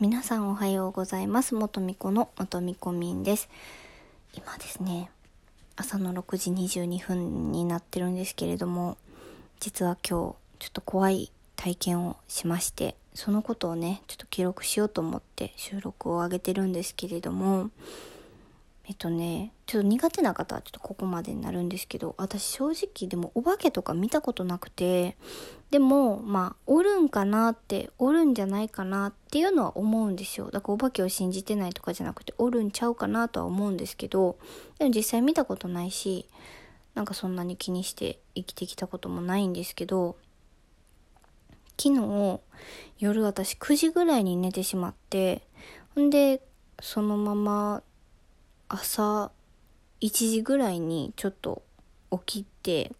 [0.00, 1.54] 皆さんおはようございます。
[1.54, 3.50] 元美子の元美子みです。
[4.32, 5.10] 今ですね
[5.76, 8.96] 朝の6時22分になってるんですけれども
[9.58, 10.34] 実は今日ちょ
[10.68, 17.68] っと怖い体験をしましてそのことをねちょっと記録しようと思って収録を上げてるんですけれども
[18.86, 25.16] えっとね、ちょっと苦手な方はちょっとここまでになるんですけど、私正直でもお化けとか見たことなくて、
[25.70, 30.50] でも、まあ、おるんかなって、おるんじゃないかなっていうのは思うんですよ。
[30.50, 34.38] だからお化けを信じてないとかじゃなくて、おるんちゃうかなとは思うんですけど、
[34.78, 36.26] でも実際見たことないし、
[36.94, 40.16] なんかそんなに気にして生きてきたこともないんですけど、
[41.78, 42.40] 昨日
[42.98, 45.46] 夜私9時ぐらいに寝てしまって、
[45.94, 46.42] ほんで、
[46.80, 47.82] そのまま
[48.72, 49.32] 朝
[50.00, 51.62] 1時ぐらいにちょっと
[52.24, 52.92] 起きて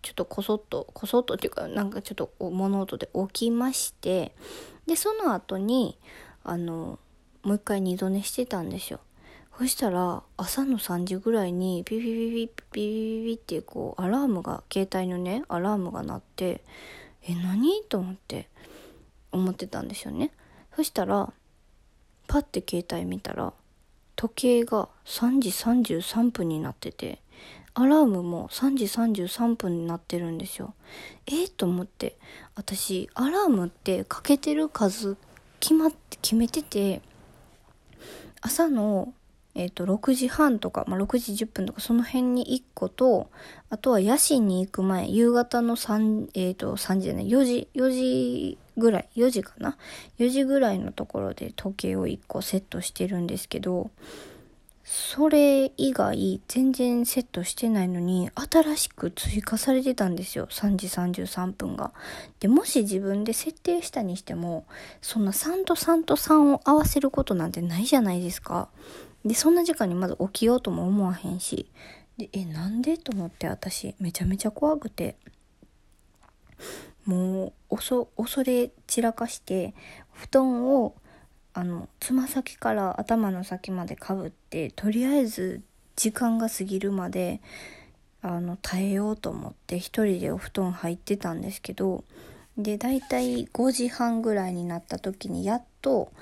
[0.00, 4.34] ちょっとこそっとこそっとっていうかなんかちょっと物音で起きまして
[4.86, 5.98] でその後に
[6.42, 6.98] あの
[7.42, 9.00] もう一回二度寝してたんですよ。
[9.58, 16.64] そしたら朝の3時ぐらいにピピピピピピピってこうアラームが携帯のねアラームが鳴って
[17.22, 17.82] え何？
[17.90, 18.48] と思って
[19.32, 20.32] 思ってたんですよね。
[20.74, 21.30] そしたら
[22.26, 23.52] パッて携帯見たら
[24.20, 27.22] 時計が3時33分になってて、
[27.72, 30.74] アラームも3時33分になってるんですよ。
[31.26, 32.18] えー、と思って、
[32.54, 35.16] 私、アラームってかけてる数
[35.58, 37.00] 決まって、決めてて、
[38.42, 39.14] 朝の、
[39.54, 43.30] え、ー、と、6時半とか、まあ、6時10分とか、その辺に1個と、
[43.70, 49.76] あとは野心に行く前、夕方の3、えっ、ー、と、3時じゃない、4時、4時ぐらい、4時かな
[50.18, 53.92] ?4 時ぐらいのところで時計を1個セットしてるんですけど、
[54.82, 60.48] それ以外全然セットしてないのに新しく追加されてたんですよ。
[60.50, 61.92] 3時33分が。
[62.40, 64.66] で、もし自分で設定したにしても、
[65.00, 68.68] そんな3と3と3を合わせることなんてないじゃないですか。
[69.24, 71.70] で、そんな時間にまず起きようとも思わへんし。
[72.18, 72.98] で、え、なんで？
[72.98, 75.16] と思って私めちゃめちゃ怖くて。
[77.10, 78.06] もう恐
[78.44, 79.74] れ散らかして
[80.12, 80.94] 布団を
[81.52, 85.60] あのつま先から頭の先までかぶってとりあえず
[85.96, 87.40] 時間が過ぎるまで
[88.22, 92.04] あの耐えようと思って一人でお布団入ってたんですけど
[92.56, 96.12] で大体5時半ぐらいになった時にやっと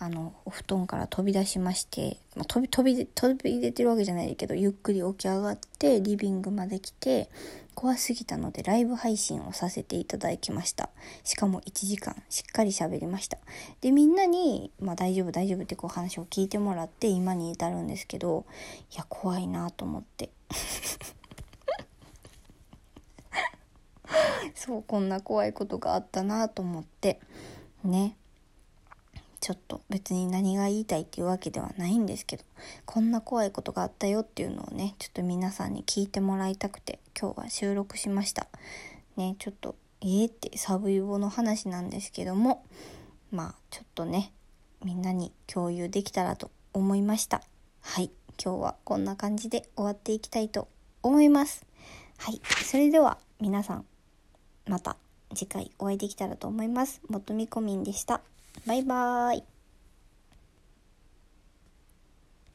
[0.00, 7.28] あのお布団から飛び出しまして、まあ、飛び飛び飛び出てるわけじゃないけどゆっくり起き上がってリビングまで来て
[7.74, 10.90] 怖すぎたのでライブ配信をさせていただきました。
[11.22, 13.38] しかも1時間しっかり喋りました。
[13.80, 18.46] でみんなに、まあ、大丈夫大丈夫ってこう話を聞いてもらって今に至るんですけど
[18.92, 20.30] いや怖いなと思って。
[24.58, 27.20] そうこんな怖いことがあったなと思って
[27.84, 28.16] ね。
[29.40, 32.44] ちょっと別に何が言いたいっていうわけではないんですけど
[32.84, 38.48] こんな怖いことがあったよっていうのをねちょっと皆さんに聞いてもらいたくて今日は収録しました。
[39.16, 42.64] ねちょっとえーってサブイボの話なんですけども
[43.30, 44.32] まあちょっとね
[44.84, 47.42] みんなに共有できたらと思いました。
[47.80, 48.10] はい
[48.42, 50.66] 今日はこんな感じで終わっていきたいと
[51.04, 51.64] 思います。
[52.16, 53.84] はいそれでは皆さん
[54.68, 54.96] また
[55.34, 57.00] 次回お会いできたらと思います。
[57.08, 58.20] もとみこみんでした。
[58.66, 59.57] バイバーイ。